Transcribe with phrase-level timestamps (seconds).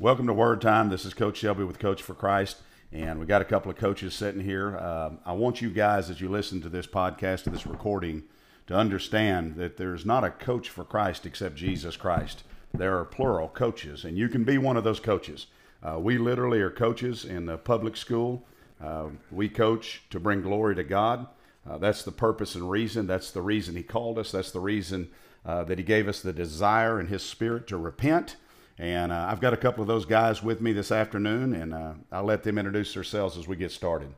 [0.00, 0.88] Welcome to Word Time.
[0.88, 2.56] This is Coach Shelby with Coach for Christ,
[2.90, 4.78] and we got a couple of coaches sitting here.
[4.78, 8.22] Um, I want you guys, as you listen to this podcast, to this recording,
[8.66, 12.44] to understand that there's not a coach for Christ except Jesus Christ.
[12.72, 15.48] There are plural coaches, and you can be one of those coaches.
[15.82, 18.46] Uh, we literally are coaches in the public school.
[18.82, 21.26] Uh, we coach to bring glory to God.
[21.68, 23.06] Uh, that's the purpose and reason.
[23.06, 24.32] That's the reason He called us.
[24.32, 25.10] That's the reason
[25.44, 28.36] uh, that He gave us the desire in His Spirit to repent
[28.80, 31.92] and uh, I've got a couple of those guys with me this afternoon, and uh,
[32.10, 34.08] I'll let them introduce themselves as we get started.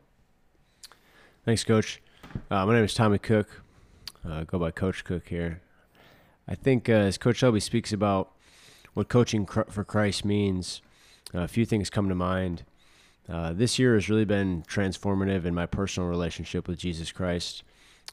[1.44, 2.00] Thanks, Coach.
[2.48, 3.48] Uh, my name is Tommy Cook.
[4.24, 5.60] Uh, go by Coach Cook here.
[6.46, 8.30] I think uh, as Coach Shelby speaks about
[8.94, 10.80] what coaching for Christ means,
[11.34, 12.62] a few things come to mind.
[13.28, 17.64] Uh, this year has really been transformative in my personal relationship with Jesus Christ.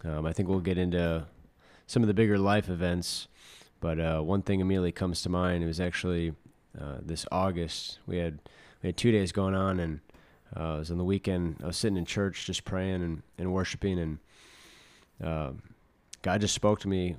[0.04, 1.28] Um, I think we'll get into
[1.86, 3.28] some of the bigger life events
[3.80, 5.64] but uh, one thing immediately comes to mind.
[5.64, 6.34] It was actually
[6.80, 8.00] uh, this August.
[8.06, 8.40] We had
[8.82, 10.00] we had two days going on, and
[10.56, 11.58] uh, it was on the weekend.
[11.64, 14.20] I was sitting in church just praying and, and worshiping, and
[15.24, 15.52] uh,
[16.22, 17.16] God just spoke to me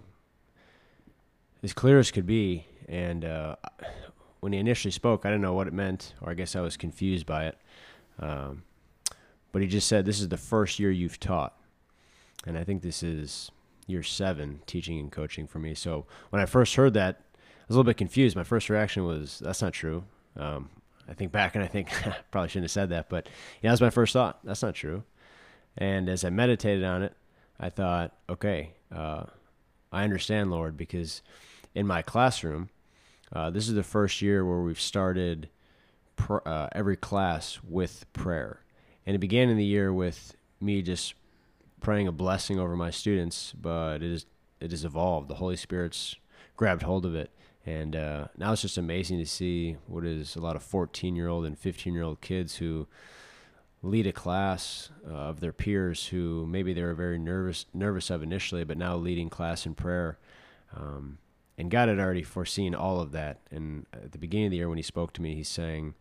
[1.63, 2.67] as clear as could be.
[2.89, 3.57] And uh,
[4.41, 6.77] when He initially spoke, I didn't know what it meant, or I guess I was
[6.77, 7.59] confused by it.
[8.19, 8.65] Um,
[9.53, 11.57] but He just said, "This is the first year you've taught,"
[12.47, 13.51] and I think this is
[13.91, 15.75] year seven teaching and coaching for me.
[15.75, 18.37] So when I first heard that, I was a little bit confused.
[18.37, 20.05] My first reaction was, "That's not true."
[20.37, 20.71] Um,
[21.09, 21.91] I think back and I think
[22.31, 23.27] probably shouldn't have said that, but
[23.61, 24.39] yeah, that was my first thought.
[24.45, 25.03] That's not true.
[25.77, 27.15] And as I meditated on it,
[27.59, 29.25] I thought, okay, uh,
[29.93, 31.23] I understand, Lord, because
[31.75, 32.71] in my classroom,
[33.33, 35.49] uh, this is the first year where we've started
[36.17, 38.61] pr- uh, every class with prayer.
[39.07, 41.15] And it began in the year with me just
[41.81, 44.27] praying a blessing over my students, but it is
[44.61, 45.29] it has evolved.
[45.29, 46.17] The Holy Spirit's
[46.57, 47.31] grabbed hold of it,
[47.65, 51.29] and uh, now it's just amazing to see what is a lot of 14 year
[51.29, 52.87] old and 15 year old kids who
[53.83, 58.23] lead a class uh, of their peers who maybe they were very nervous nervous of
[58.23, 60.19] initially, but now leading class in prayer.
[60.77, 61.19] Um,
[61.59, 63.41] and God had already foreseen all of that.
[63.51, 65.95] And at the beginning of the year, when He spoke to me, He's saying,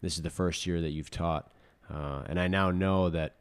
[0.00, 1.52] "This is the first year that you've taught."
[1.92, 3.36] Uh, and I now know that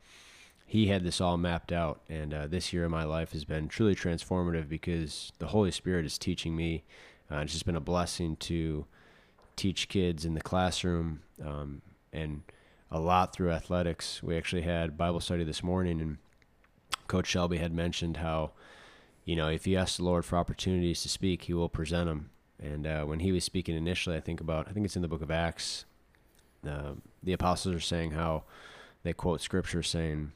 [0.66, 2.01] he had this all mapped out.
[2.09, 6.06] And uh, this year of my life has been truly transformative because the Holy Spirit
[6.06, 6.84] is teaching me.
[7.31, 8.85] Uh, it's just been a blessing to
[9.56, 11.81] teach kids in the classroom um,
[12.12, 12.41] and
[12.91, 14.22] a lot through athletics.
[14.22, 16.18] We actually had Bible study this morning, and
[17.07, 18.52] Coach Shelby had mentioned how,
[19.25, 22.29] you know, if you ask the Lord for opportunities to speak, He will present them.
[22.63, 25.07] And uh, when he was speaking initially, I think about, I think it's in the
[25.07, 25.85] book of Acts,
[26.68, 28.44] uh, the apostles are saying how
[29.03, 30.31] they quote scripture saying,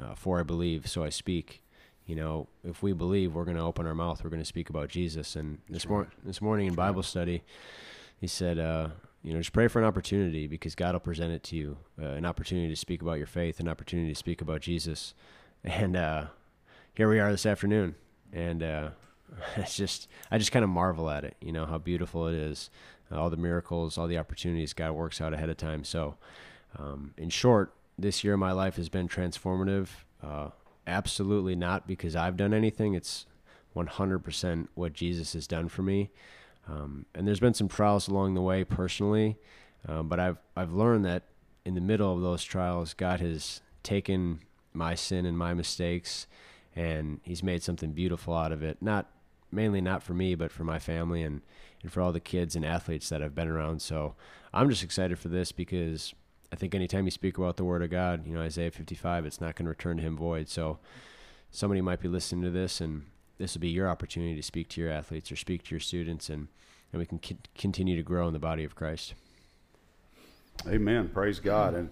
[0.00, 1.62] uh, for I believe, so I speak.
[2.06, 4.24] You know, if we believe, we're going to open our mouth.
[4.24, 5.36] We're going to speak about Jesus.
[5.36, 5.90] And this right.
[5.90, 7.42] morning, this morning in Bible study,
[8.18, 8.88] he said, uh,
[9.22, 12.06] you know, just pray for an opportunity because God will present it to you, uh,
[12.12, 15.14] an opportunity to speak about your faith, an opportunity to speak about Jesus.
[15.64, 16.26] And uh,
[16.94, 17.96] here we are this afternoon,
[18.32, 18.90] and uh,
[19.56, 21.34] it's just, I just kind of marvel at it.
[21.40, 22.70] You know how beautiful it is,
[23.10, 25.82] all the miracles, all the opportunities God works out ahead of time.
[25.82, 26.14] So,
[26.78, 29.88] um, in short, this year of my life has been transformative.
[30.22, 30.50] Uh,
[30.86, 32.94] absolutely not because I've done anything.
[32.94, 33.26] It's
[33.76, 36.10] 100% what Jesus has done for me.
[36.68, 39.38] Um, and there's been some trials along the way personally,
[39.88, 41.22] um, but I've I've learned that
[41.64, 44.40] in the middle of those trials, God has taken
[44.74, 46.26] my sin and my mistakes,
[46.76, 48.82] and He's made something beautiful out of it.
[48.82, 49.06] Not
[49.50, 51.40] mainly not for me, but for my family and
[51.82, 53.80] and for all the kids and athletes that I've been around.
[53.80, 54.14] So
[54.52, 56.12] I'm just excited for this because
[56.52, 59.40] I think anytime you speak about the Word of God, you know, Isaiah 55, it's
[59.40, 60.48] not going to return to him void.
[60.48, 60.78] So
[61.50, 63.04] somebody might be listening to this, and
[63.36, 66.30] this will be your opportunity to speak to your athletes or speak to your students,
[66.30, 66.48] and,
[66.92, 69.14] and we can c- continue to grow in the body of Christ.
[70.66, 71.08] Amen.
[71.12, 71.74] Praise God.
[71.74, 71.90] And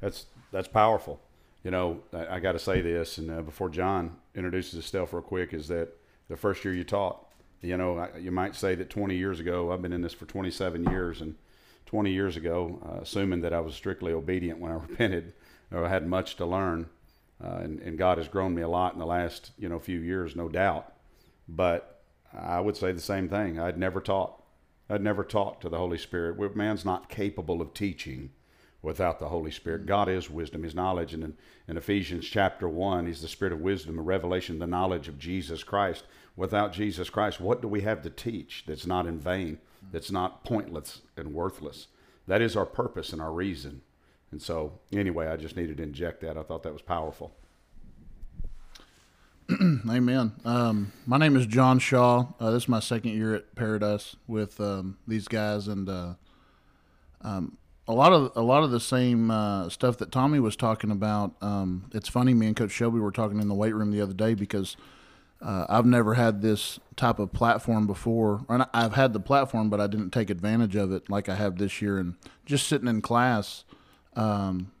[0.00, 1.20] that's, that's powerful.
[1.62, 5.22] You know, I, I got to say this, and uh, before John introduces himself real
[5.22, 5.90] quick, is that
[6.28, 7.26] the first year you taught,
[7.60, 10.24] you know, I, you might say that 20 years ago, I've been in this for
[10.24, 11.34] 27 years, and–
[11.88, 15.32] 20 years ago, uh, assuming that I was strictly obedient when I repented,
[15.72, 16.90] or I had much to learn,
[17.42, 19.98] uh, and, and, God has grown me a lot in the last you know few
[19.98, 20.92] years, no doubt.
[21.48, 22.02] But
[22.36, 23.58] I would say the same thing.
[23.58, 24.42] I'd never taught.
[24.90, 26.56] I'd never taught to the Holy Spirit.
[26.56, 28.32] Man's not capable of teaching
[28.82, 29.86] without the Holy Spirit.
[29.86, 31.14] God is wisdom, His knowledge.
[31.14, 31.36] And in,
[31.68, 35.62] in Ephesians chapter 1, He's the Spirit of wisdom, and revelation, the knowledge of Jesus
[35.62, 36.04] Christ.
[36.36, 39.58] Without Jesus Christ, what do we have to teach that's not in vain?
[39.90, 41.88] That's not pointless and worthless.
[42.26, 43.82] That is our purpose and our reason.
[44.30, 46.36] And so, anyway, I just needed to inject that.
[46.36, 47.32] I thought that was powerful.
[49.60, 50.32] Amen.
[50.44, 52.26] Um, my name is John Shaw.
[52.38, 56.14] Uh, this is my second year at Paradise with um, these guys, and uh,
[57.22, 57.56] um,
[57.86, 61.34] a lot of a lot of the same uh, stuff that Tommy was talking about.
[61.40, 64.12] Um, it's funny, me and Coach Shelby were talking in the weight room the other
[64.12, 64.76] day because
[65.40, 68.44] uh, I've never had this type of platform before.
[68.48, 71.58] And I've had the platform, but I didn't take advantage of it like I have
[71.58, 71.98] this year.
[71.98, 72.14] And
[72.44, 73.64] just sitting in class,
[74.16, 74.72] um,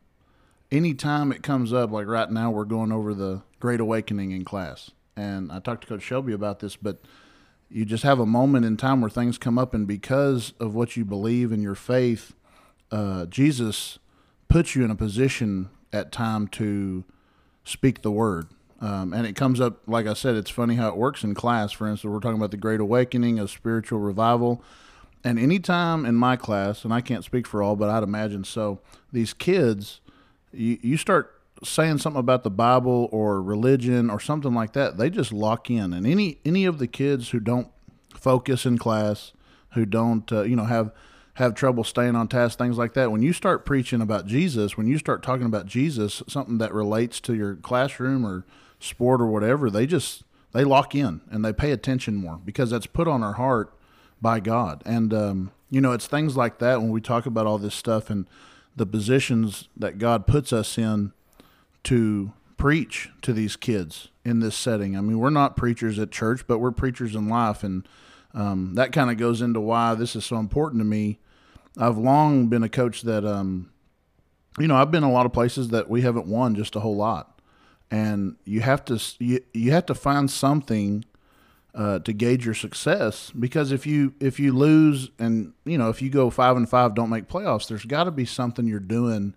[0.72, 4.90] anytime it comes up, like right now, we're going over the Great Awakening in class.
[5.16, 6.98] And I talked to Coach Shelby about this, but
[7.70, 10.96] you just have a moment in time where things come up, and because of what
[10.96, 12.34] you believe in your faith,
[12.90, 13.98] uh, Jesus
[14.48, 17.04] puts you in a position at time to
[17.64, 18.46] speak the word.
[18.80, 21.72] Um, and it comes up, like I said, it's funny how it works in class.
[21.72, 24.62] For instance, we're talking about the Great Awakening, a spiritual revival.
[25.24, 28.80] And anytime in my class, and I can't speak for all, but I'd imagine so,
[29.12, 30.00] these kids,
[30.52, 31.34] you, you start
[31.64, 35.92] saying something about the Bible or religion or something like that, they just lock in.
[35.92, 37.68] And any any of the kids who don't
[38.14, 39.32] focus in class,
[39.72, 40.92] who don't uh, you know have
[41.38, 43.12] have trouble staying on task, things like that.
[43.12, 47.20] When you start preaching about Jesus, when you start talking about Jesus, something that relates
[47.20, 48.44] to your classroom or
[48.80, 52.88] sport or whatever, they just they lock in and they pay attention more because that's
[52.88, 53.72] put on our heart
[54.20, 54.82] by God.
[54.84, 58.10] And um, you know, it's things like that when we talk about all this stuff
[58.10, 58.26] and
[58.74, 61.12] the positions that God puts us in
[61.84, 64.96] to preach to these kids in this setting.
[64.96, 67.86] I mean, we're not preachers at church, but we're preachers in life, and
[68.34, 71.20] um, that kind of goes into why this is so important to me.
[71.78, 73.70] I've long been a coach that, um,
[74.58, 76.96] you know, I've been a lot of places that we haven't won just a whole
[76.96, 77.40] lot,
[77.90, 81.04] and you have to you, you have to find something
[81.74, 86.02] uh, to gauge your success because if you if you lose and you know if
[86.02, 89.34] you go five and five don't make playoffs, there's got to be something you're doing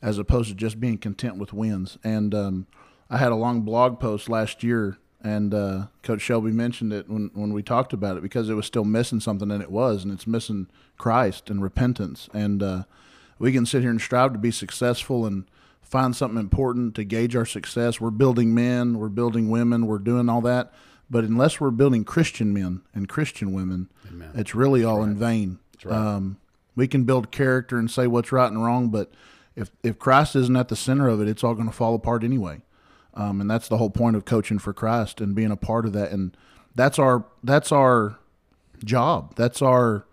[0.00, 1.96] as opposed to just being content with wins.
[2.02, 2.66] And um,
[3.08, 7.30] I had a long blog post last year, and uh, Coach Shelby mentioned it when,
[7.34, 10.12] when we talked about it because it was still missing something, and it was, and
[10.12, 10.66] it's missing
[10.98, 12.28] Christ and repentance.
[12.34, 12.82] And uh,
[13.38, 15.44] we can sit here and strive to be successful and
[15.80, 18.00] find something important to gauge our success.
[18.00, 20.72] We're building men, we're building women, we're doing all that.
[21.08, 24.30] But unless we're building Christian men and Christian women, Amen.
[24.34, 25.08] it's really That's all right.
[25.08, 25.58] in vain.
[25.84, 25.94] Right.
[25.94, 26.38] Um,
[26.74, 29.12] we can build character and say what's right and wrong, but
[29.54, 32.24] if if Christ isn't at the center of it, it's all going to fall apart
[32.24, 32.62] anyway.
[33.14, 35.92] Um, and that's the whole point of coaching for Christ and being a part of
[35.92, 36.12] that.
[36.12, 36.36] And
[36.74, 38.18] that's our that's our
[38.84, 39.34] job.
[39.36, 40.06] That's our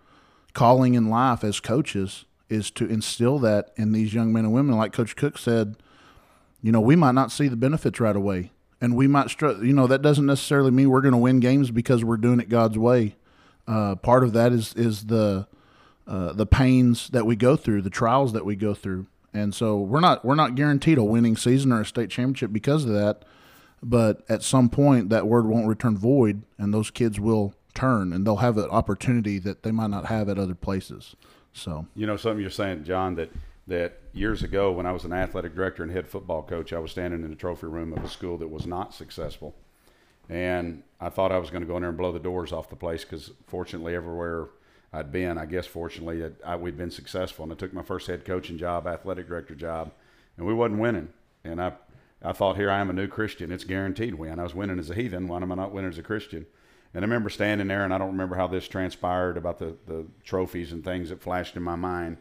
[0.54, 4.76] calling in life as coaches is to instill that in these young men and women.
[4.76, 5.78] Like Coach Cook said,
[6.62, 8.52] you know, we might not see the benefits right away,
[8.82, 11.72] and we might str- You know, that doesn't necessarily mean we're going to win games
[11.72, 13.16] because we're doing it God's way.
[13.68, 15.48] Uh, part of that is is the
[16.08, 19.06] uh, the pains that we go through, the trials that we go through.
[19.34, 22.86] And so we're not we're not guaranteed a winning season or a state championship because
[22.86, 23.24] of that.
[23.82, 28.26] But at some point, that word won't return void, and those kids will turn, and
[28.26, 31.16] they'll have an opportunity that they might not have at other places.
[31.54, 33.32] So you know something you're saying, John, that
[33.68, 36.92] that years ago when I was an athletic director and head football coach, I was
[36.92, 39.56] standing in the trophy room of a school that was not successful,
[40.28, 42.70] and I thought I was going to go in there and blow the doors off
[42.70, 44.48] the place because fortunately everywhere
[44.92, 45.38] I'd been.
[45.38, 48.88] I guess fortunately I, we'd been successful, and I took my first head coaching job,
[48.88, 49.92] athletic director job,
[50.38, 51.10] and we wasn't winning.
[51.44, 51.74] And I,
[52.24, 53.52] I thought, here I am a new Christian.
[53.52, 54.40] It's guaranteed win.
[54.40, 55.28] I was winning as a heathen.
[55.28, 56.46] Why am I not winning as a Christian?
[56.94, 60.06] And I remember standing there, and I don't remember how this transpired about the, the
[60.24, 62.18] trophies and things that flashed in my mind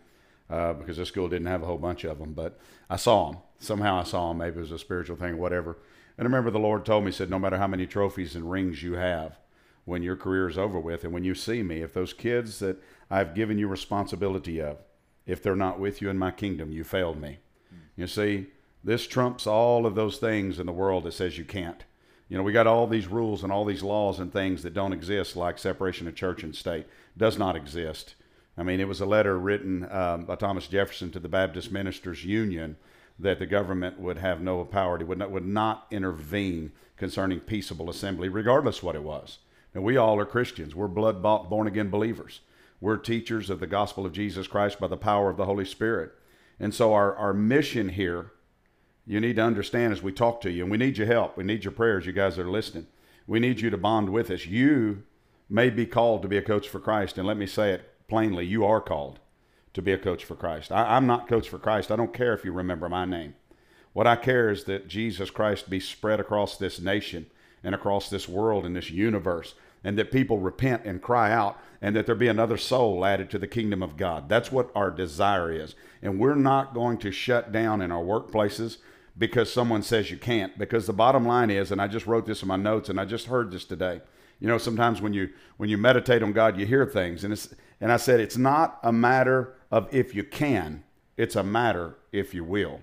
[0.50, 2.34] uh, because the school didn't have a whole bunch of them.
[2.34, 2.58] But
[2.90, 3.40] I saw them.
[3.58, 4.38] Somehow I saw them.
[4.38, 5.78] Maybe it was a spiritual thing, whatever.
[6.18, 8.82] And I remember the Lord told me, said, no matter how many trophies and rings
[8.82, 9.38] you have,
[9.88, 12.76] when your career is over with and when you see me if those kids that
[13.10, 14.78] i've given you responsibility of
[15.28, 17.38] if they're not with you in my kingdom you failed me.
[17.94, 18.46] You see
[18.82, 21.84] this trumps all of those things in the world that says you can't.
[22.28, 24.92] You know we got all these rules and all these laws and things that don't
[24.92, 28.14] exist like separation of church and state does not exist.
[28.56, 32.24] I mean it was a letter written um, by thomas jefferson to the baptist ministers
[32.24, 32.76] union
[33.18, 38.28] that the government would have no power, would not, would not intervene concerning peaceable assembly,
[38.28, 39.38] regardless what it was.
[39.74, 40.74] And we all are Christians.
[40.74, 42.40] We're blood bought, born again believers.
[42.80, 46.12] We're teachers of the gospel of Jesus Christ by the power of the Holy Spirit.
[46.60, 48.32] And so, our, our mission here,
[49.06, 51.36] you need to understand as we talk to you, and we need your help.
[51.36, 52.86] We need your prayers, you guys that are listening.
[53.26, 54.46] We need you to bond with us.
[54.46, 55.04] You
[55.48, 57.18] may be called to be a coach for Christ.
[57.18, 59.20] And let me say it plainly you are called
[59.74, 60.72] to be a coach for Christ.
[60.72, 61.90] I, I'm not coach for Christ.
[61.90, 63.34] I don't care if you remember my name.
[63.92, 67.26] What I care is that Jesus Christ be spread across this nation
[67.62, 71.94] and across this world and this universe, and that people repent and cry out, and
[71.94, 74.28] that there be another soul added to the kingdom of God.
[74.28, 75.74] That's what our desire is.
[76.02, 78.78] And we're not going to shut down in our workplaces
[79.16, 80.58] because someone says you can't.
[80.58, 83.04] Because the bottom line is, and I just wrote this in my notes, and I
[83.04, 84.00] just heard this today.
[84.40, 87.52] You know, sometimes when you when you meditate on God, you hear things, and it's
[87.80, 90.84] and I said it's not a matter of if you can,
[91.16, 92.80] it's a matter if you will.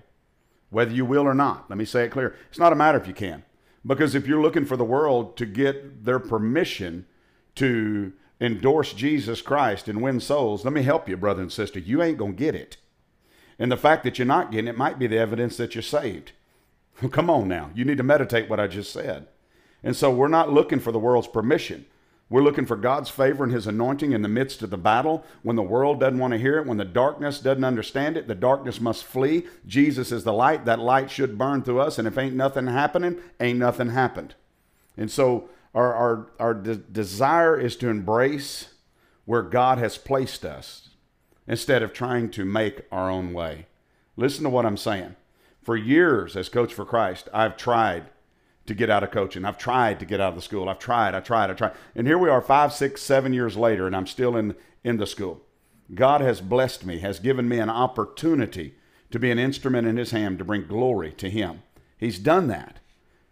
[0.68, 1.70] Whether you will or not.
[1.70, 2.34] Let me say it clear.
[2.50, 3.44] It's not a matter if you can.
[3.86, 7.06] Because if you're looking for the world to get their permission
[7.54, 11.78] to endorse Jesus Christ and win souls, let me help you, brother and sister.
[11.78, 12.78] You ain't going to get it.
[13.58, 16.32] And the fact that you're not getting it might be the evidence that you're saved.
[17.10, 17.70] Come on now.
[17.74, 19.28] You need to meditate what I just said.
[19.82, 21.86] And so we're not looking for the world's permission.
[22.28, 25.24] We're looking for God's favor and His anointing in the midst of the battle.
[25.42, 28.34] When the world doesn't want to hear it, when the darkness doesn't understand it, the
[28.34, 29.44] darkness must flee.
[29.66, 30.64] Jesus is the light.
[30.64, 31.98] That light should burn through us.
[31.98, 34.34] And if ain't nothing happening, ain't nothing happened.
[34.96, 38.70] And so our, our, our de- desire is to embrace
[39.24, 40.88] where God has placed us
[41.46, 43.66] instead of trying to make our own way.
[44.16, 45.14] Listen to what I'm saying.
[45.62, 48.06] For years, as Coach for Christ, I've tried
[48.66, 49.44] to get out of coaching.
[49.44, 50.68] I've tried to get out of the school.
[50.68, 51.72] I've tried, I tried, I tried.
[51.94, 55.06] And here we are five, six, seven years later, and I'm still in, in the
[55.06, 55.42] school.
[55.94, 58.74] God has blessed me, has given me an opportunity
[59.10, 61.62] to be an instrument in his hand to bring glory to him.
[61.96, 62.78] He's done that.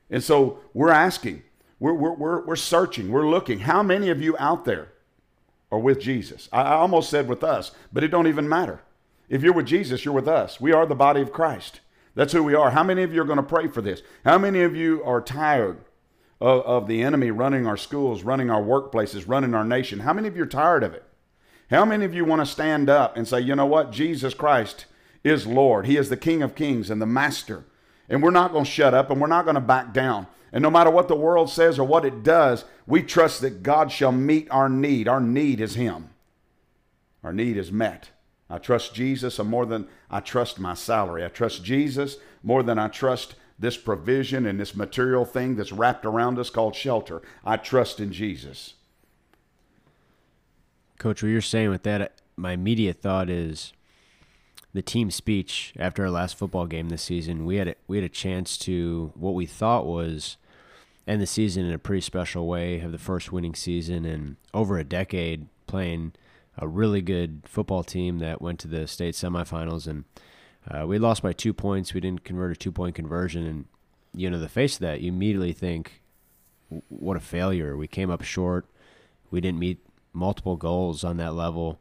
[0.09, 1.43] And so we're asking,
[1.81, 3.61] we're, we're, we're, we're searching, we're looking.
[3.61, 4.93] How many of you out there
[5.73, 6.49] are with Jesus?
[6.53, 8.83] I, I almost said with us, but it don't even matter.
[9.29, 10.61] If you're with Jesus, you're with us.
[10.61, 11.81] We are the body of Christ.
[12.15, 12.71] That's who we are.
[12.71, 14.03] How many of you are going to pray for this?
[14.25, 15.79] How many of you are tired
[16.41, 20.01] of, of the enemy running our schools, running our workplaces, running our nation?
[20.01, 21.05] How many of you are tired of it?
[21.71, 23.91] How many of you want to stand up and say, you know what?
[23.91, 24.87] Jesus Christ
[25.25, 25.87] is Lord.
[25.87, 27.65] He is the King of Kings and the Master.
[28.09, 30.27] And we're not going to shut up and we're not going to back down.
[30.53, 33.91] And no matter what the world says or what it does, we trust that God
[33.91, 35.09] shall meet our need.
[35.09, 36.11] Our need is Him.
[37.25, 38.11] Our need is met.
[38.49, 41.25] I trust Jesus more than I trust my salary.
[41.25, 46.05] I trust Jesus more than I trust this provision and this material thing that's wrapped
[46.05, 47.23] around us called shelter.
[47.45, 48.75] I trust in Jesus.
[50.99, 53.73] Coach, what you're saying with that, uh, my immediate thought is
[54.73, 57.47] the team speech after our last football game this season.
[57.47, 60.37] We had a, we had a chance to what we thought was
[61.07, 64.79] end the season in a pretty special way, have the first winning season in over
[64.79, 66.13] a decade playing–
[66.59, 70.05] a really good football team that went to the state semifinals, and
[70.71, 71.95] uh, we lost by two points.
[71.95, 73.65] We didn't convert a two point conversion, and
[74.15, 76.03] you know the face of that, you immediately think,
[76.89, 77.77] "What a failure!
[77.77, 78.67] We came up short.
[79.31, 79.79] We didn't meet
[80.13, 81.81] multiple goals on that level."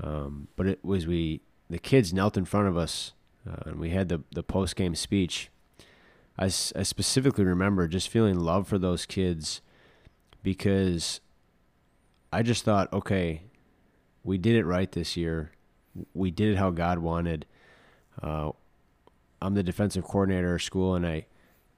[0.00, 3.12] Um, but it was we the kids knelt in front of us,
[3.48, 5.50] uh, and we had the the post game speech.
[6.38, 9.60] I, I specifically remember just feeling love for those kids
[10.42, 11.20] because
[12.32, 13.42] I just thought, okay,
[14.24, 15.52] we did it right this year.
[16.14, 17.46] We did it how God wanted.
[18.22, 18.50] Uh,
[19.42, 21.26] I'm the defensive coordinator at school, and I,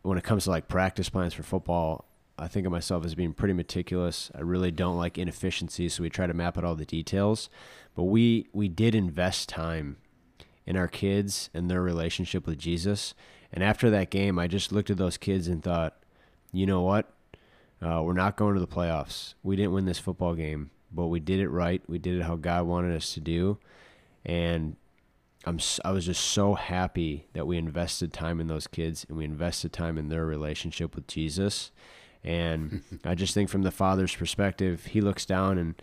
[0.02, 2.06] when it comes to like practice plans for football,
[2.38, 4.30] I think of myself as being pretty meticulous.
[4.34, 7.48] I really don't like inefficiencies, so we try to map out all the details.
[7.94, 9.98] But we we did invest time
[10.66, 13.14] in our kids and their relationship with Jesus.
[13.52, 15.98] And after that game, I just looked at those kids and thought,
[16.52, 17.12] you know what?
[17.82, 19.34] Uh, we're not going to the playoffs.
[19.42, 21.82] We didn't win this football game, but we did it right.
[21.88, 23.58] We did it how God wanted us to do,
[24.24, 24.76] and
[25.44, 29.24] I'm I was just so happy that we invested time in those kids and we
[29.24, 31.70] invested time in their relationship with Jesus.
[32.22, 35.74] And I just think from the father's perspective, he looks down and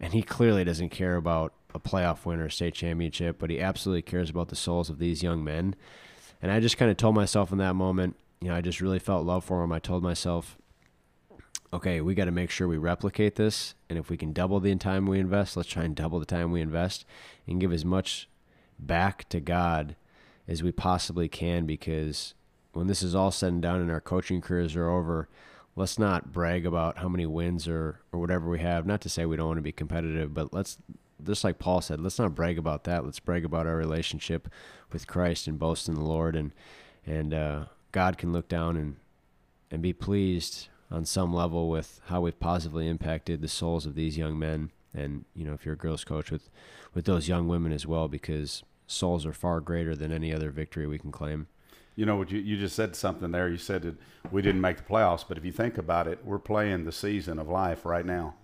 [0.00, 3.60] and he clearly doesn't care about a playoff win or a state championship, but he
[3.60, 5.76] absolutely cares about the souls of these young men.
[6.40, 8.98] And I just kind of told myself in that moment, you know, I just really
[8.98, 9.70] felt love for him.
[9.70, 10.58] I told myself,
[11.72, 13.74] okay, we got to make sure we replicate this.
[13.88, 16.52] And if we can double the time we invest, let's try and double the time
[16.52, 17.04] we invest
[17.46, 18.28] and give as much
[18.78, 19.96] back to God
[20.46, 22.34] as we possibly can because
[22.72, 25.28] when this is all said and done and our coaching careers are over,
[25.74, 28.86] let's not brag about how many wins or, or whatever we have.
[28.86, 30.78] Not to say we don't want to be competitive, but let's,
[31.24, 33.04] just like Paul said, let's not brag about that.
[33.04, 34.48] Let's brag about our relationship
[34.92, 36.36] with Christ and boast in the Lord.
[36.36, 36.52] And,
[37.06, 38.96] and uh, God can look down and,
[39.70, 44.18] and be pleased on some level with how we've positively impacted the souls of these
[44.18, 44.70] young men.
[44.94, 46.50] And you know if you're a girls coach with
[46.94, 50.86] with those young women as well because souls are far greater than any other victory
[50.86, 51.46] we can claim.
[51.96, 53.48] You know what you, you just said something there.
[53.48, 53.96] You said that
[54.30, 57.38] we didn't make the playoffs but if you think about it we're playing the season
[57.38, 58.34] of life right now.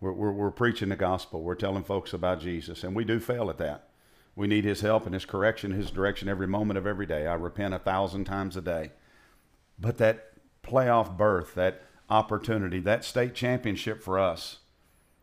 [0.00, 1.42] We're, we're, we're preaching the gospel.
[1.42, 3.88] We're telling folks about jesus and we do fail at that.
[4.36, 7.26] We need his help and his correction his direction every moment of every day.
[7.26, 8.90] I repent a thousand times a day.
[9.78, 10.33] But that
[10.64, 14.58] playoff berth, that opportunity, that state championship for us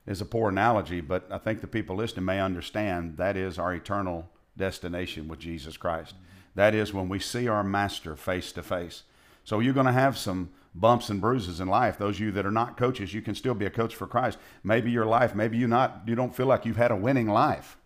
[0.07, 3.73] is a poor analogy, but I think the people listening may understand that is our
[3.73, 6.15] eternal destination with Jesus Christ.
[6.15, 6.25] Mm-hmm.
[6.55, 9.03] That is when we see our master face to face.
[9.43, 11.97] So you're going to have some bumps and bruises in life.
[11.97, 14.37] Those of you that are not coaches, you can still be a coach for Christ.
[14.63, 17.77] Maybe your life, maybe you not you don't feel like you've had a winning life.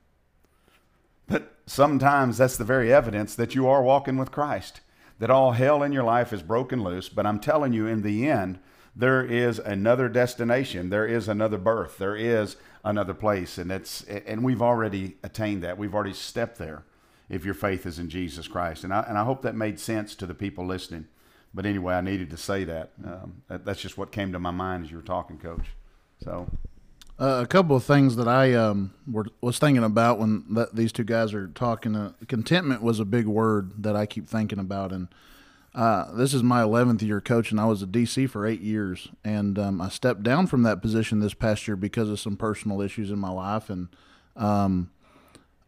[1.27, 4.81] But sometimes that's the very evidence that you are walking with Christ,
[5.19, 7.09] that all hell in your life is broken loose.
[7.09, 8.59] But I'm telling you, in the end,
[8.95, 14.43] there is another destination, there is another birth, there is another place, and it's and
[14.43, 15.77] we've already attained that.
[15.77, 16.83] We've already stepped there.
[17.27, 20.15] If your faith is in Jesus Christ, and I and I hope that made sense
[20.15, 21.07] to the people listening.
[21.53, 22.91] But anyway, I needed to say that.
[23.03, 25.65] Um, that that's just what came to my mind as you were talking, Coach.
[26.23, 26.47] So
[27.17, 30.91] Uh, a couple of things that I um, were, was thinking about when th- these
[30.91, 31.95] two guys are talking.
[31.95, 35.07] Uh, contentment was a big word that I keep thinking about, and
[35.73, 37.57] uh, this is my 11th year coaching.
[37.57, 41.19] I was a DC for eight years, and um, I stepped down from that position
[41.21, 43.69] this past year because of some personal issues in my life.
[43.69, 43.87] And
[44.35, 44.91] um,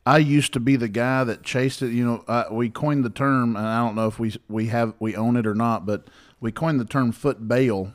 [0.05, 1.91] I used to be the guy that chased it.
[1.91, 4.95] You know, uh, we coined the term, and I don't know if we we have
[4.99, 6.09] we own it or not, but
[6.41, 7.93] we coined the term foot bail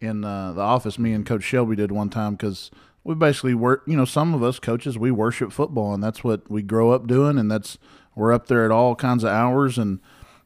[0.00, 0.98] in uh, the office.
[0.98, 2.70] Me and Coach Shelby did one time because
[3.04, 3.82] we basically work.
[3.86, 7.06] You know, some of us coaches we worship football, and that's what we grow up
[7.06, 7.78] doing, and that's
[8.14, 10.00] we're up there at all kinds of hours and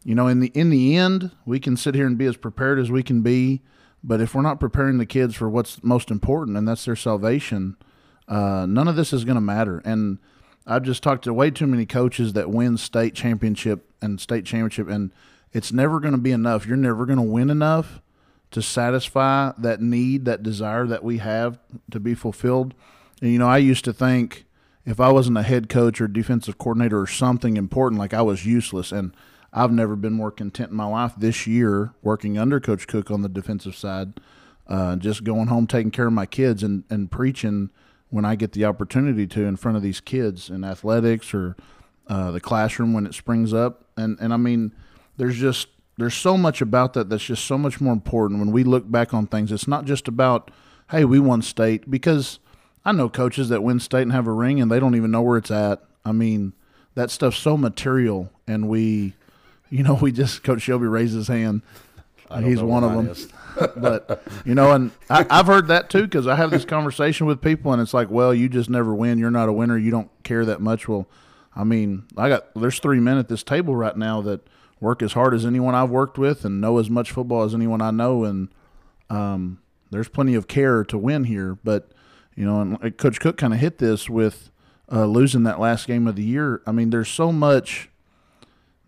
[0.05, 2.79] you know, in the in the end, we can sit here and be as prepared
[2.79, 3.61] as we can be,
[4.03, 7.77] but if we're not preparing the kids for what's most important, and that's their salvation,
[8.27, 9.83] uh, none of this is going to matter.
[9.85, 10.19] And
[10.67, 14.89] I've just talked to way too many coaches that win state championship and state championship,
[14.89, 15.13] and
[15.53, 16.67] it's never going to be enough.
[16.67, 18.01] You're never going to win enough
[18.51, 21.59] to satisfy that need, that desire that we have
[21.91, 22.75] to be fulfilled.
[23.21, 24.45] And you know, I used to think
[24.85, 28.47] if I wasn't a head coach or defensive coordinator or something important, like I was
[28.47, 29.15] useless, and
[29.53, 33.23] I've never been more content in my life this year working under Coach Cook on
[33.23, 34.21] the defensive side,
[34.69, 37.71] uh, just going home, taking care of my kids, and, and preaching
[38.09, 41.57] when I get the opportunity to in front of these kids in athletics or
[42.09, 43.85] uh, the classroom when it springs up.
[43.97, 44.75] And, and I mean,
[45.17, 45.69] there's just
[46.01, 49.13] there's so much about that that's just so much more important when we look back
[49.13, 49.53] on things.
[49.53, 50.51] It's not just about,
[50.91, 52.39] hey, we won state, because
[52.85, 55.23] I know coaches that win state and have a ring and they don't even know
[55.23, 55.83] where it's at.
[56.05, 56.55] I mean,
[56.95, 59.15] that stuff's so material, and we
[59.71, 61.63] you know, we just Coach Shelby raised his hand.
[62.43, 63.31] He's one of them.
[63.77, 67.41] but you know, and I, I've heard that too because I have this conversation with
[67.41, 69.19] people, and it's like, well, you just never win.
[69.19, 69.77] You're not a winner.
[69.77, 70.87] You don't care that much.
[70.87, 71.09] Well,
[71.57, 74.47] I mean, I got there's three men at this table right now that
[74.81, 77.83] work as hard as anyone I've worked with and know as much football as anyone
[77.83, 78.49] I know, and
[79.09, 81.59] um, there's plenty of care to win here.
[81.63, 81.91] But
[82.35, 84.51] you know, and Coach Cook kind of hit this with
[84.91, 86.63] uh, losing that last game of the year.
[86.67, 87.91] I mean, there's so much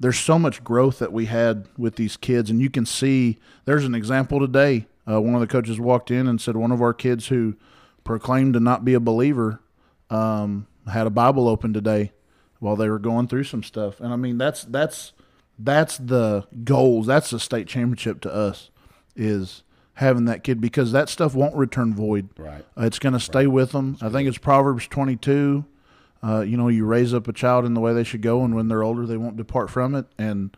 [0.00, 3.84] there's so much growth that we had with these kids, and you can see there's
[3.84, 4.86] an example today.
[5.08, 7.54] Uh, one of the coaches walked in and said one of our kids who
[8.02, 9.60] proclaimed to not be a believer
[10.10, 12.12] um, had a Bible open today
[12.58, 15.12] while they were going through some stuff, and I mean that's that's
[15.64, 17.06] that's the goals.
[17.06, 18.70] That's the state championship to us
[19.14, 19.62] is
[19.94, 22.28] having that kid because that stuff won't return void.
[22.38, 22.64] Right.
[22.78, 23.98] Uh, it's going to stay with them.
[24.00, 25.64] I think it's Proverbs 22.
[26.24, 28.54] Uh, you know, you raise up a child in the way they should go, and
[28.54, 30.06] when they're older, they won't depart from it.
[30.18, 30.56] And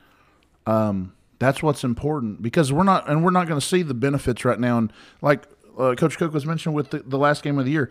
[0.67, 4.45] um, that's what's important because we're not, and we're not going to see the benefits
[4.45, 4.79] right now.
[4.79, 5.47] And like
[5.79, 7.91] uh, Coach Cook was mentioning with the, the last game of the year,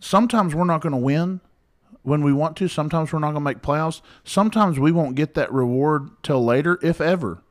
[0.00, 1.40] sometimes we're not going to win
[2.04, 2.68] when we want to.
[2.68, 4.00] Sometimes we're not going to make playoffs.
[4.22, 7.42] Sometimes we won't get that reward till later, if ever.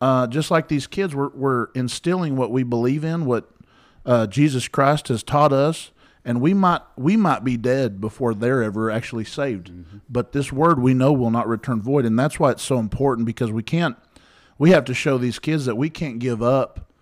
[0.00, 3.50] Uh, just like these kids, we're, we're instilling what we believe in, what
[4.06, 5.90] uh, Jesus Christ has taught us,
[6.24, 9.72] and we might we might be dead before they're ever actually saved.
[10.08, 13.26] But this word we know will not return void, and that's why it's so important
[13.26, 13.96] because we can't.
[14.56, 16.92] We have to show these kids that we can't give up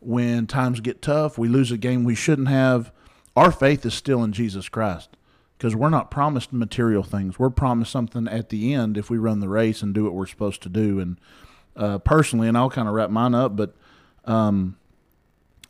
[0.00, 1.38] when times get tough.
[1.38, 2.92] We lose a game we shouldn't have.
[3.34, 5.16] Our faith is still in Jesus Christ
[5.58, 7.36] because we're not promised material things.
[7.38, 10.26] We're promised something at the end if we run the race and do what we're
[10.26, 11.00] supposed to do.
[11.00, 11.20] And
[11.76, 13.74] uh, personally, and I'll kind of wrap mine up, but
[14.24, 14.76] um,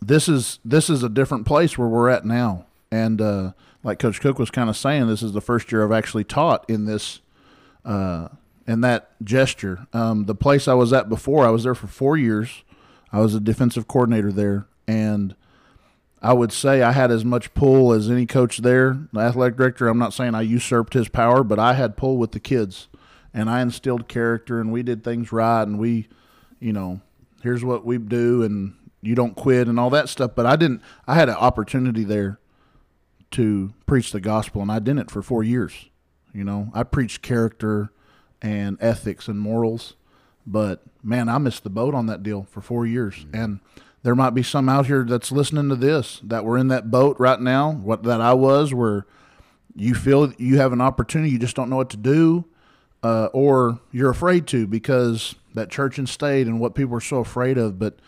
[0.01, 2.67] this is this is a different place where we're at now.
[2.91, 5.93] And uh, like Coach Cook was kind of saying, this is the first year I've
[5.93, 7.21] actually taught in this
[7.85, 8.29] uh,
[8.67, 9.87] in that gesture.
[9.95, 12.63] Um, the place I was at before, I was there for four years.
[13.11, 15.35] I was a defensive coordinator there, and
[16.21, 18.99] I would say I had as much pull as any coach there.
[19.13, 22.33] The athletic director, I'm not saying I usurped his power, but I had pull with
[22.33, 22.89] the kids,
[23.33, 26.09] and I instilled character, and we did things right, and we,
[26.59, 27.01] you know,
[27.43, 30.33] here's what we do, and you don't quit, and all that stuff.
[30.35, 30.83] But I didn't.
[31.07, 32.41] I had an opportunity there
[33.33, 35.89] to preach the gospel, and I didn't for four years.
[36.33, 37.91] You know, I preached character
[38.43, 39.95] and ethics and morals,
[40.47, 43.27] but man, I missed the boat on that deal for four years.
[43.33, 43.61] And
[44.09, 47.21] there might be some out here that's listening to this that were in that boat
[47.21, 49.05] right now, what that I was, where
[49.77, 52.47] you feel you have an opportunity, you just don't know what to do,
[53.03, 57.19] uh, or you're afraid to because that church and state and what people are so
[57.19, 57.79] afraid of.
[57.79, 57.99] But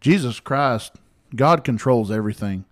[0.00, 0.92] Jesus Christ,
[1.34, 2.64] God controls everything.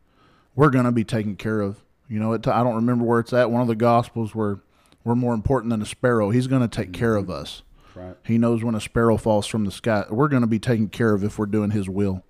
[0.55, 1.83] We're going to be taken care of.
[2.09, 3.51] You know, it, I don't remember where it's at.
[3.51, 4.61] One of the Gospels where
[5.03, 6.31] we're more important than a sparrow.
[6.31, 7.65] He's going to take care of us.
[7.97, 8.15] Right.
[8.25, 10.05] He knows when a sparrow falls from the sky.
[10.09, 12.23] We're going to be taken care of if we're doing His will,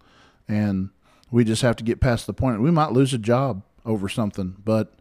[0.49, 0.91] and
[1.31, 2.61] we just have to get past the point.
[2.61, 4.95] We might lose a job over something, but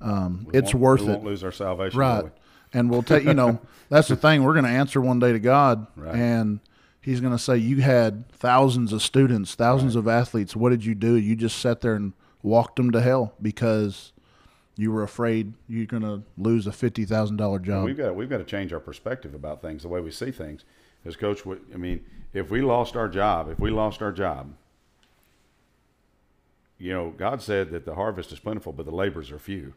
[0.00, 2.24] um, it's worth we it, We Won't lose our salvation, right?
[2.24, 2.32] will
[2.72, 3.24] And we'll take.
[3.24, 4.42] You know, that's the thing.
[4.42, 6.14] We're going to answer one day to God, Right.
[6.14, 6.60] and
[7.00, 10.56] He's going to say, "You had thousands of students, thousands of athletes.
[10.56, 11.14] What did you do?
[11.14, 14.12] You just sat there and walked them to hell because."
[14.78, 17.86] You were afraid you're going to lose a fifty thousand dollar job.
[17.86, 20.66] We've got we've got to change our perspective about things, the way we see things.
[21.06, 22.04] As coach, I mean,
[22.34, 24.52] if we lost our job, if we lost our job,
[26.78, 29.74] you know, God said that the harvest is plentiful, but the laborers are few.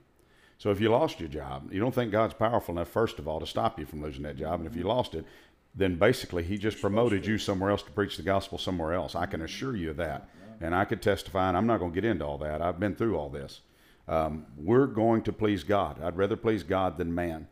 [0.58, 3.40] So if you lost your job, you don't think God's powerful enough, first of all,
[3.40, 4.60] to stop you from losing that job.
[4.60, 5.26] And if you lost it,
[5.74, 9.16] then basically He just promoted you somewhere else to preach the gospel somewhere else.
[9.16, 10.28] I can assure you of that.
[10.60, 12.62] And I could testify, and I'm not going to get into all that.
[12.62, 13.62] I've been through all this.
[14.10, 16.04] Um, we're going to please God.
[16.04, 17.48] I'd rather please God than man.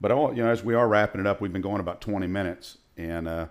[0.00, 2.26] But want- you know, as we are wrapping it up, we've been going about 20
[2.26, 3.46] minutes, and uh,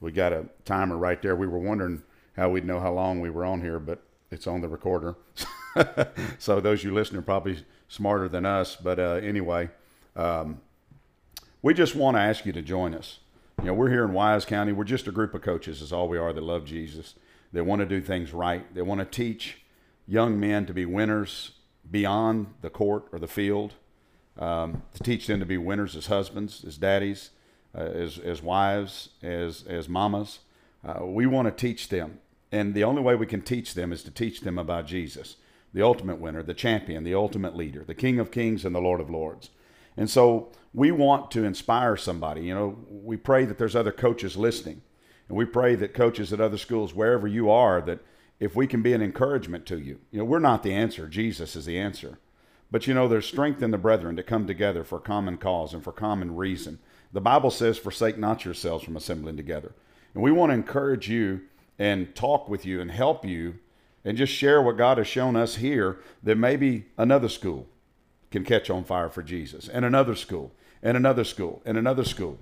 [0.00, 1.36] we got a timer right there.
[1.36, 2.02] We were wondering
[2.36, 5.16] how we'd know how long we were on here, but it's on the recorder.
[6.38, 8.76] so those you listening are probably smarter than us.
[8.76, 9.70] But uh, anyway,
[10.16, 10.60] um,
[11.62, 13.18] we just want to ask you to join us.
[13.60, 14.72] You know, we're here in Wise County.
[14.72, 17.14] We're just a group of coaches, is all we are, that love Jesus.
[17.52, 18.72] They want to do things right.
[18.74, 19.58] They want to teach
[20.06, 21.52] young men to be winners
[21.90, 23.74] beyond the court or the field,
[24.38, 27.30] um, to teach them to be winners as husbands, as daddies,
[27.74, 30.40] uh, as, as wives, as, as mamas.
[30.84, 32.18] Uh, we want to teach them.
[32.52, 35.36] And the only way we can teach them is to teach them about Jesus,
[35.72, 39.00] the ultimate winner, the champion, the ultimate leader, the King of Kings and the Lord
[39.00, 39.50] of Lords.
[39.96, 42.42] And so we want to inspire somebody.
[42.42, 44.82] You know, we pray that there's other coaches listening.
[45.28, 48.00] And we pray that coaches at other schools, wherever you are, that
[48.40, 51.06] if we can be an encouragement to you, you know, we're not the answer.
[51.06, 52.18] Jesus is the answer.
[52.70, 55.84] But you know, there's strength in the brethren to come together for common cause and
[55.84, 56.78] for common reason.
[57.12, 59.74] The Bible says, Forsake not yourselves from assembling together.
[60.14, 61.42] And we want to encourage you
[61.80, 63.58] and talk with you and help you
[64.04, 67.66] and just share what God has shown us here that maybe another school
[68.30, 72.38] can catch on fire for Jesus, and another school, and another school, and another school.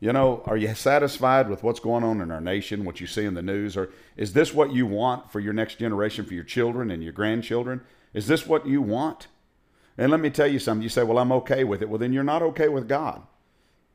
[0.00, 3.24] You know, are you satisfied with what's going on in our nation, what you see
[3.24, 3.76] in the news?
[3.76, 7.12] Or is this what you want for your next generation, for your children and your
[7.12, 7.82] grandchildren?
[8.12, 9.28] Is this what you want?
[9.96, 10.82] And let me tell you something.
[10.82, 11.88] You say, well, I'm okay with it.
[11.88, 13.22] Well, then you're not okay with God.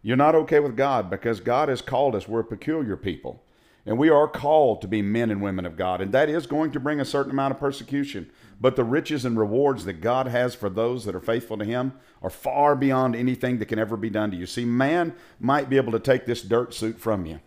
[0.04, 2.28] You're not okay with God because God has called us.
[2.28, 3.42] We're a peculiar people.
[3.86, 6.02] And we are called to be men and women of God.
[6.02, 8.32] And that is going to bring a certain amount of persecution.
[8.60, 11.94] But the riches and rewards that God has for those that are faithful to Him
[12.22, 14.48] are far beyond anything that can ever be done to you.
[14.48, 17.42] See, man might be able to take this dirt suit from you,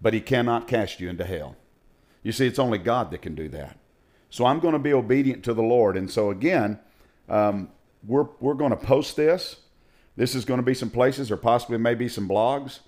[0.00, 1.56] but he cannot cast you into hell.
[2.22, 3.78] You see, it's only God that can do that.
[4.30, 5.96] So I'm going to be obedient to the Lord.
[5.96, 6.78] And so, again,
[7.28, 7.70] um,
[8.06, 9.56] we're, we're going to post this.
[10.16, 12.80] This is going to be some places, or possibly maybe some blogs,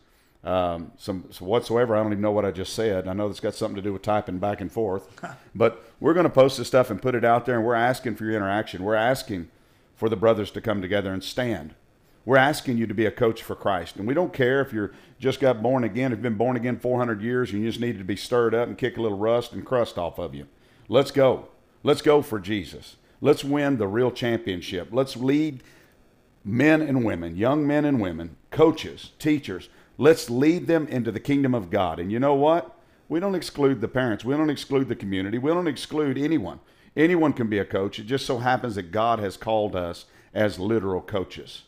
[0.45, 1.97] um, some, some whatsoever.
[1.97, 3.09] I don't even know what I just said.
[3.09, 5.09] I know it's got something to do with typing back and forth,
[5.55, 7.57] but we're going to post this stuff and put it out there.
[7.57, 8.85] And we're asking for your interaction.
[8.85, 9.49] We're asking
[9.97, 11.75] for the brothers to come together and stand.
[12.25, 14.93] We're asking you to be a coach for Christ, and we don't care if you're
[15.19, 17.99] just got born again, if you've been born again 400 years, and you just needed
[17.99, 20.47] to be stirred up and kick a little rust and crust off of you.
[20.89, 21.49] Let's go.
[21.83, 22.97] Let's go for Jesus.
[23.21, 24.89] Let's win the real championship.
[24.93, 25.63] Let's lead
[26.45, 29.69] men and women, young men and women, coaches, teachers.
[29.99, 31.99] Let's lead them into the kingdom of God.
[31.99, 32.75] And you know what?
[33.09, 34.25] We don't exclude the parents.
[34.25, 35.39] We don't exclude the community.
[35.39, 36.61] We don't exclude anyone.
[36.97, 37.99] Anyone can be a coach.
[37.99, 41.63] It just so happens that God has called us as literal coaches.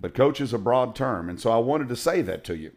[0.00, 1.28] But coach is a broad term.
[1.28, 2.72] And so I wanted to say that to you.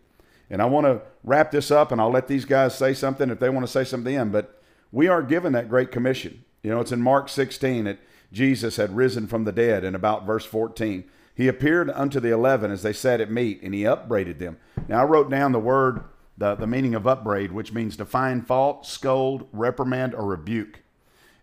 [0.49, 3.39] And I want to wrap this up, and I'll let these guys say something if
[3.39, 4.31] they want to say something in.
[4.31, 4.61] But
[4.91, 6.43] we are given that great commission.
[6.61, 7.99] You know, it's in Mark 16 that
[8.33, 11.05] Jesus had risen from the dead, and about verse 14.
[11.33, 14.57] He appeared unto the eleven as they sat at meat, and he upbraided them.
[14.87, 16.03] Now, I wrote down the word,
[16.37, 20.81] the, the meaning of upbraid, which means to find fault, scold, reprimand, or rebuke.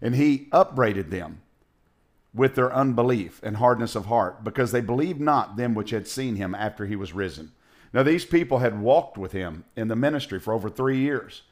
[0.00, 1.40] And he upbraided them
[2.34, 6.36] with their unbelief and hardness of heart, because they believed not them which had seen
[6.36, 7.52] him after he was risen.
[7.92, 11.42] Now, these people had walked with him in the ministry for over three years.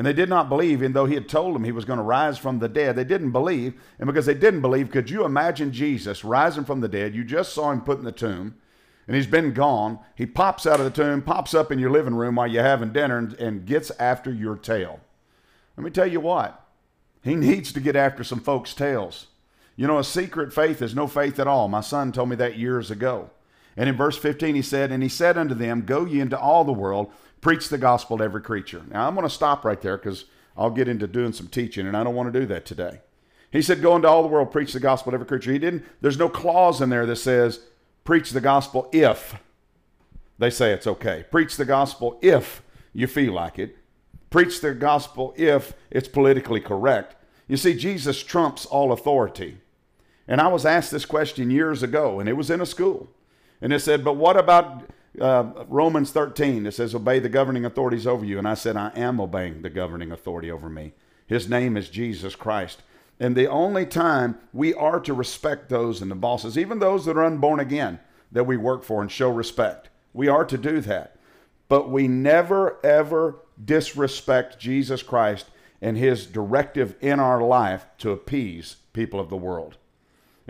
[0.00, 2.02] And they did not believe, even though he had told them he was going to
[2.02, 2.96] rise from the dead.
[2.96, 3.74] They didn't believe.
[3.98, 7.14] And because they didn't believe, could you imagine Jesus rising from the dead?
[7.14, 8.54] You just saw him put in the tomb,
[9.06, 9.98] and he's been gone.
[10.14, 12.94] He pops out of the tomb, pops up in your living room while you're having
[12.94, 15.00] dinner, and, and gets after your tail.
[15.76, 16.66] Let me tell you what,
[17.22, 19.26] he needs to get after some folks' tails.
[19.76, 21.68] You know, a secret faith is no faith at all.
[21.68, 23.28] My son told me that years ago.
[23.76, 26.64] And in verse 15, he said, And he said unto them, Go ye into all
[26.64, 28.82] the world, preach the gospel to every creature.
[28.90, 31.96] Now, I'm going to stop right there because I'll get into doing some teaching, and
[31.96, 33.00] I don't want to do that today.
[33.50, 35.52] He said, Go into all the world, preach the gospel to every creature.
[35.52, 37.60] He didn't, there's no clause in there that says,
[38.04, 39.36] preach the gospel if
[40.38, 41.24] they say it's okay.
[41.30, 43.76] Preach the gospel if you feel like it.
[44.30, 47.16] Preach the gospel if it's politically correct.
[47.46, 49.58] You see, Jesus trumps all authority.
[50.26, 53.10] And I was asked this question years ago, and it was in a school.
[53.60, 56.66] And it said, But what about uh, Romans 13?
[56.66, 58.38] It says, Obey the governing authorities over you.
[58.38, 60.92] And I said, I am obeying the governing authority over me.
[61.26, 62.82] His name is Jesus Christ.
[63.20, 67.16] And the only time we are to respect those and the bosses, even those that
[67.16, 68.00] are unborn again,
[68.32, 71.16] that we work for and show respect, we are to do that.
[71.68, 75.46] But we never, ever disrespect Jesus Christ
[75.82, 79.76] and his directive in our life to appease people of the world.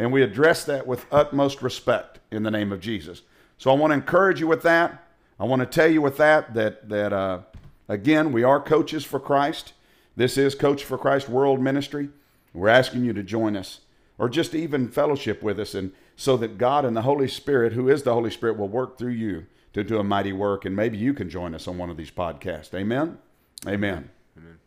[0.00, 3.20] And we address that with utmost respect in the name of Jesus.
[3.58, 5.06] So I want to encourage you with that.
[5.38, 7.40] I want to tell you with that that that uh,
[7.86, 9.74] again we are coaches for Christ.
[10.16, 12.08] This is Coach for Christ World Ministry.
[12.54, 13.80] We're asking you to join us
[14.16, 17.88] or just even fellowship with us, and so that God and the Holy Spirit, who
[17.88, 20.96] is the Holy Spirit, will work through you to do a mighty work, and maybe
[20.96, 22.74] you can join us on one of these podcasts.
[22.74, 23.18] Amen.
[23.66, 24.10] Amen.
[24.36, 24.58] Amen.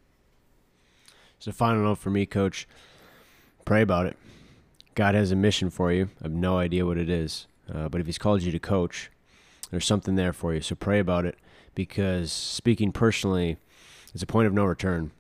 [1.48, 2.68] a final note for me, Coach.
[3.66, 4.18] Pray about it.
[4.96, 6.10] God has a mission for you.
[6.22, 9.10] I have no idea what it is, uh, but if He's called you to coach,
[9.72, 10.62] there's something there for you.
[10.62, 11.38] So pray about it,
[11.76, 13.58] because speaking personally,
[14.14, 15.12] it's a point of no return.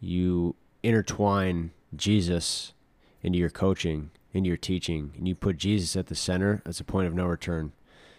[0.00, 2.72] You intertwine Jesus
[3.22, 6.84] into your coaching, into your teaching, and you put Jesus at the center, that's a
[6.84, 7.72] point of no return.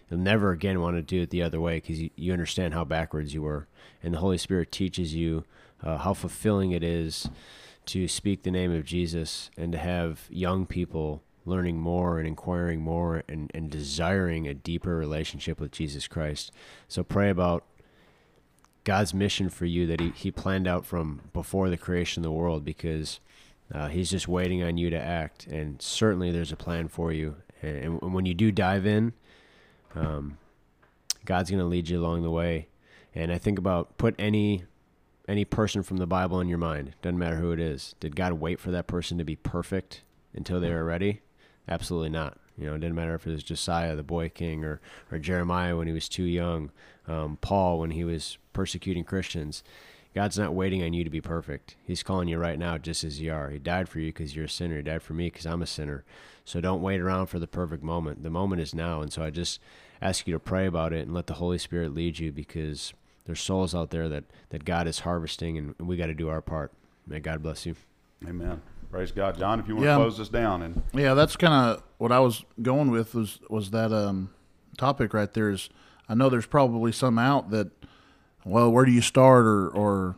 [0.09, 2.83] You'll never again want to do it the other way because you, you understand how
[2.83, 3.67] backwards you were.
[4.03, 5.45] And the Holy Spirit teaches you
[5.83, 7.29] uh, how fulfilling it is
[7.89, 12.81] to speak the name of Jesus and to have young people learning more and inquiring
[12.81, 16.51] more and, and desiring a deeper relationship with Jesus Christ.
[16.87, 17.65] So pray about
[18.83, 22.31] God's mission for you that he, he planned out from before the creation of the
[22.31, 23.19] world because
[23.73, 25.47] uh, he's just waiting on you to act.
[25.47, 27.37] And certainly there's a plan for you.
[27.61, 29.13] And, and when you do dive in,
[29.95, 30.37] um,
[31.25, 32.67] God's going to lead you along the way.
[33.15, 34.63] And I think about put any
[35.29, 36.95] any person from the Bible in your mind.
[37.01, 37.93] Doesn't matter who it is.
[37.99, 40.01] Did God wait for that person to be perfect
[40.33, 41.21] until they were ready?
[41.67, 42.37] Absolutely not.
[42.57, 45.77] You know, it didn't matter if it was Josiah, the boy king, or or Jeremiah
[45.77, 46.71] when he was too young,
[47.07, 49.63] um, Paul when he was persecuting Christians.
[50.15, 51.75] God's not waiting on you to be perfect.
[51.85, 53.51] He's calling you right now just as you are.
[53.51, 54.77] He died for you because you're a sinner.
[54.77, 56.03] He died for me because I'm a sinner.
[56.43, 58.23] So don't wait around for the perfect moment.
[58.23, 59.01] The moment is now.
[59.01, 59.59] And so I just
[60.01, 62.93] ask you to pray about it and let the Holy Spirit lead you because
[63.29, 66.41] there's souls out there that, that God is harvesting and we got to do our
[66.41, 66.71] part.
[67.05, 67.75] May God bless you.
[68.27, 68.59] Amen.
[68.89, 69.59] Praise God, John.
[69.59, 69.97] If you want yeah.
[69.97, 73.39] to close this down, and yeah, that's kind of what I was going with was
[73.47, 74.31] was that um,
[74.79, 75.51] topic right there.
[75.51, 75.69] Is
[76.09, 77.69] I know there's probably some out that,
[78.45, 80.15] well, where do you start, or or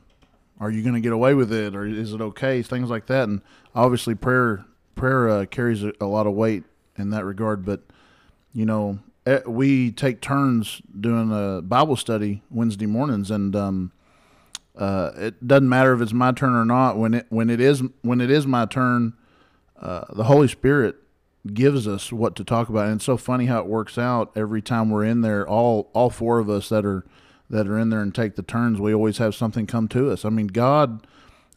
[0.61, 2.61] are you going to get away with it, or is it okay?
[2.61, 3.41] Things like that, and
[3.75, 4.63] obviously prayer
[4.95, 6.63] prayer uh, carries a, a, lot of weight
[6.97, 7.65] in that regard.
[7.65, 7.81] But
[8.53, 8.99] you know,
[9.45, 13.91] we take turns doing a Bible study Wednesday mornings, and um,
[14.75, 16.97] uh, it doesn't matter if it's my turn or not.
[16.97, 19.13] When it when it is when it is my turn,
[19.79, 20.95] uh, the Holy Spirit
[21.53, 22.85] gives us what to talk about.
[22.85, 25.47] And it's so funny how it works out every time we're in there.
[25.47, 27.05] All all four of us that are
[27.49, 30.23] that are in there and take the turns, we always have something come to us.
[30.25, 31.05] I mean, God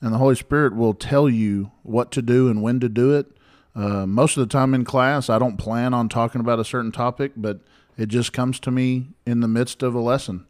[0.00, 3.30] and the Holy Spirit will tell you what to do and when to do it.
[3.74, 6.92] Uh, most of the time in class, I don't plan on talking about a certain
[6.92, 7.60] topic, but
[7.96, 10.46] it just comes to me in the midst of a lesson.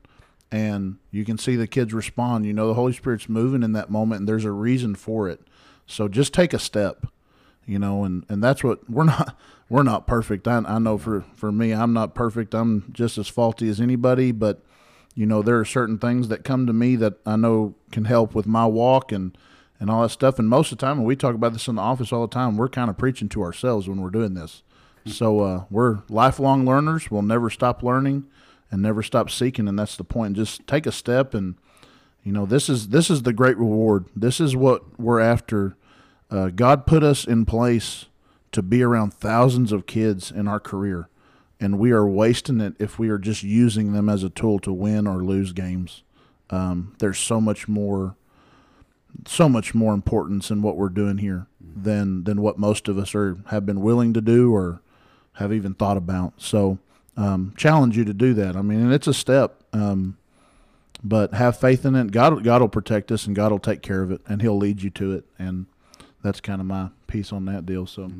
[0.52, 2.46] And you can see the kids respond.
[2.46, 5.40] You know, the Holy Spirit's moving in that moment, and there's a reason for it.
[5.86, 7.06] So just take a step,
[7.66, 9.36] you know, and, and that's what we're not
[9.68, 10.46] we're not perfect.
[10.46, 12.54] I, I know for, for me, I'm not perfect.
[12.54, 14.62] I'm just as faulty as anybody, but
[15.14, 18.34] you know, there are certain things that come to me that I know can help
[18.34, 19.36] with my walk and
[19.80, 20.38] and all that stuff.
[20.38, 22.32] And most of the time, when we talk about this in the office all the
[22.32, 24.62] time, we're kind of preaching to ourselves when we're doing this.
[25.06, 27.10] So uh, we're lifelong learners.
[27.10, 28.26] We'll never stop learning
[28.70, 30.36] and never stop seeking, and that's the point.
[30.36, 31.56] Just take a step, and
[32.22, 34.06] you know this is this is the great reward.
[34.16, 35.76] This is what we're after.
[36.30, 38.06] Uh, God put us in place
[38.52, 41.10] to be around thousands of kids in our career
[41.60, 44.72] and we are wasting it if we are just using them as a tool to
[44.72, 46.02] win or lose games.
[46.50, 48.16] Um, there's so much more,
[49.26, 53.14] so much more importance in what we're doing here than than what most of us
[53.14, 54.80] are have been willing to do or
[55.34, 56.34] have even thought about.
[56.36, 56.78] So,
[57.16, 58.56] um, challenge you to do that.
[58.56, 60.16] I mean, and it's a step, um,
[61.02, 62.12] but have faith in it.
[62.12, 64.82] God, God will protect us, and God will take care of it, and He'll lead
[64.82, 65.24] you to it.
[65.38, 65.66] And
[66.22, 67.86] that's kind of my piece on that deal.
[67.86, 68.10] So.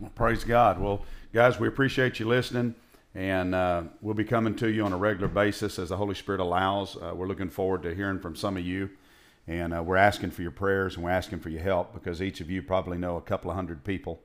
[0.00, 0.80] Well, praise God.
[0.80, 2.74] Well, guys, we appreciate you listening.
[3.14, 6.40] And uh, we'll be coming to you on a regular basis as the Holy Spirit
[6.40, 6.96] allows.
[6.96, 8.88] Uh, we're looking forward to hearing from some of you.
[9.46, 12.40] And uh, we're asking for your prayers and we're asking for your help because each
[12.40, 14.20] of you probably know a couple of hundred people.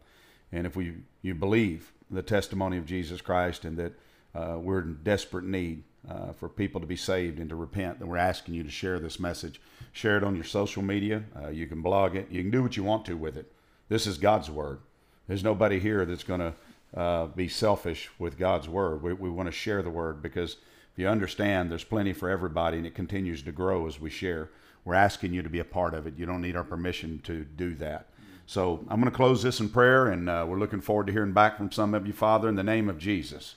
[0.52, 3.94] And if we, you believe the testimony of Jesus Christ and that
[4.36, 8.00] uh, we're in desperate need uh, for people to be saved and to repent.
[8.00, 9.60] And we're asking you to share this message.
[9.92, 11.24] Share it on your social media.
[11.36, 12.28] Uh, you can blog it.
[12.30, 13.52] You can do what you want to with it.
[13.90, 14.80] This is God's Word.
[15.28, 16.54] There's nobody here that's going to
[16.96, 19.02] uh, be selfish with God's Word.
[19.02, 20.58] We, we want to share the Word because
[20.98, 24.50] you understand, there's plenty for everybody and it continues to grow as we share.
[24.86, 26.18] We're asking you to be a part of it.
[26.18, 28.08] You don't need our permission to do that.
[28.46, 31.34] So I'm going to close this in prayer, and uh, we're looking forward to hearing
[31.34, 33.56] back from some of you, Father, in the name of Jesus.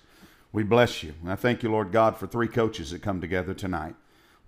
[0.53, 1.14] We bless you.
[1.22, 3.94] And I thank you, Lord God, for three coaches that come together tonight.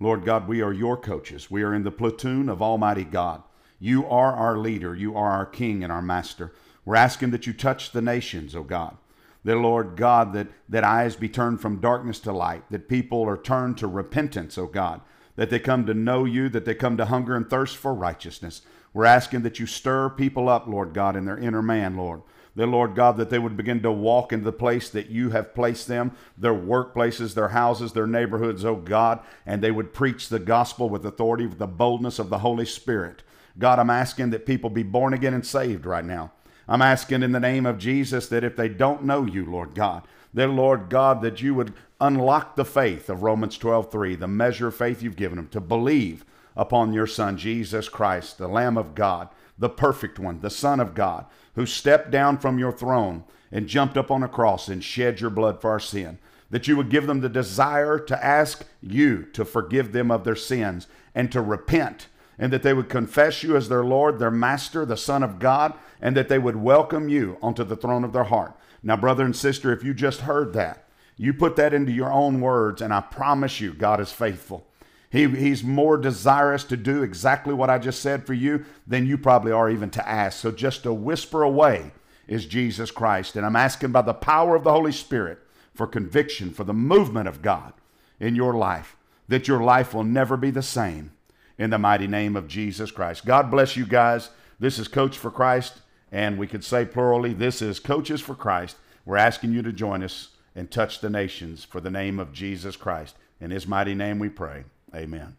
[0.01, 1.49] Lord God, we are your coaches.
[1.49, 3.43] We are in the platoon of Almighty God.
[3.79, 4.93] You are our leader.
[4.93, 6.51] You are our king and our master.
[6.83, 8.97] We're asking that you touch the nations, oh God.
[9.45, 13.37] That, Lord God, that, that eyes be turned from darkness to light, that people are
[13.37, 15.01] turned to repentance, oh God,
[15.35, 18.61] that they come to know you, that they come to hunger and thirst for righteousness.
[18.93, 22.21] We're asking that you stir people up, Lord God, in their inner man, Lord.
[22.55, 25.55] That, Lord God, that they would begin to walk into the place that you have
[25.55, 30.37] placed them, their workplaces, their houses, their neighborhoods, oh God, and they would preach the
[30.39, 33.23] gospel with authority, with the boldness of the Holy Spirit.
[33.57, 36.31] God, I'm asking that people be born again and saved right now.
[36.67, 40.03] I'm asking in the name of Jesus that if they don't know you, Lord God,
[40.33, 44.75] that Lord God, that you would unlock the faith of Romans 12:3, the measure of
[44.75, 49.29] faith you've given them to believe upon your Son, Jesus Christ, the Lamb of God,
[49.57, 53.97] the perfect one, the Son of God, who stepped down from your throne and jumped
[53.97, 56.17] up on a cross and shed your blood for our sin.
[56.49, 60.35] That you would give them the desire to ask you to forgive them of their
[60.35, 64.85] sins and to repent, and that they would confess you as their Lord, their Master,
[64.85, 68.25] the Son of God, and that they would welcome you onto the throne of their
[68.25, 68.55] heart.
[68.81, 72.41] Now, brother and sister, if you just heard that, you put that into your own
[72.41, 74.67] words, and I promise you, God is faithful.
[75.09, 79.17] He, he's more desirous to do exactly what I just said for you than you
[79.17, 80.39] probably are even to ask.
[80.39, 81.91] So just a whisper away
[82.27, 83.35] is Jesus Christ.
[83.35, 85.37] And I'm asking by the power of the Holy Spirit
[85.75, 87.73] for conviction, for the movement of God
[88.19, 91.11] in your life, that your life will never be the same
[91.57, 93.25] in the mighty name of Jesus Christ.
[93.25, 94.29] God bless you guys.
[94.59, 98.77] This is Coach for Christ, and we could say plurally, this is Coaches for Christ.
[99.05, 102.75] We're asking you to join us and touch the nations for the name of Jesus
[102.75, 103.15] Christ.
[103.41, 104.63] In his mighty name we pray.
[104.95, 105.35] Amen.